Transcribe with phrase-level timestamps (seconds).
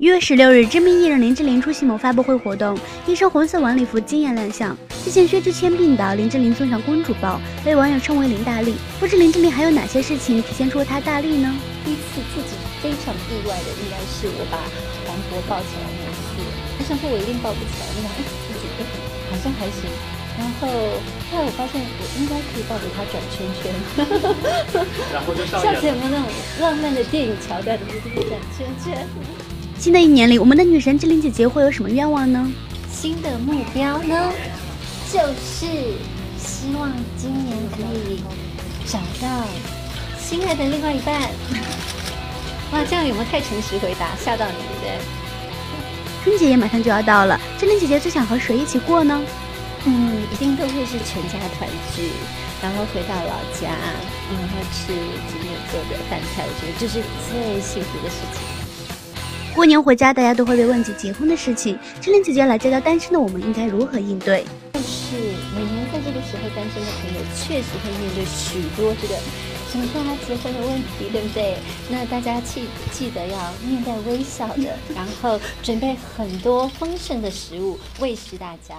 [0.00, 2.72] 一月十六日，知名艺人林志玲出席某发布会活动，
[3.06, 4.74] 一身红色晚礼服惊艳亮相。
[5.04, 8.76] 之前薛之谦病倒，林志玲送上公主抱，被网友称为林大力。
[8.98, 11.54] 不知林志玲还有哪些事情体现出她大力呢？
[11.84, 14.56] 第一次自己非常意外的，应该是我把
[15.04, 16.48] 黄渤抱起来那一次。
[16.80, 18.82] 我想说我一定抱不起来，我想哎自己哎
[19.28, 19.84] 好像还行。
[20.40, 20.68] 然后
[21.28, 23.68] 后来我发现我应该可以抱着他转圈圈。
[25.12, 26.26] 然后就上 下次有没有那种
[26.58, 29.06] 浪漫的电影桥段，就是转圈圈？
[29.80, 32.52] 新的一年里，我们的女神志玲姐姐会有什么愿望呢？
[32.92, 34.30] 新的目标呢，
[35.10, 35.66] 就是
[36.36, 38.22] 希望今年可以
[38.84, 39.42] 找到
[40.20, 41.22] 心爱的另外一半。
[42.72, 44.98] 哇，这样有没有太诚实回答，吓到你，对不对？
[46.24, 49.18] 春节也马上就要到了，志玲姐姐最想和谁一起过呢？
[49.86, 52.10] 嗯，一定都会是全家团聚，
[52.60, 53.70] 然后回到老家，
[54.28, 58.59] 然后吃今天做的饭菜，我觉得这是最幸福的事情。
[59.54, 61.78] 过年回家，大家都会被问及结婚的事情。
[62.00, 64.44] 志玲姐姐来教教单身的我们应该如何应对。
[64.72, 65.16] 但是
[65.54, 69.14] 每年在这个时候，单身的朋友确实会面对许多这个
[69.70, 71.56] 什么时候结婚的问题，对不对？
[71.90, 78.76] 那大家记记得要面带微笑的，然后准备很多丰盛的食物喂食大家。